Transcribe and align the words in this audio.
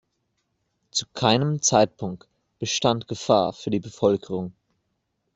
Zu 0.89 1.05
keinem 1.13 1.61
Zeitpunkt 1.61 2.27
bestand 2.57 3.07
Gefahr 3.07 3.53
für 3.53 3.69
die 3.69 3.79
Bevölkerung. 3.79 4.51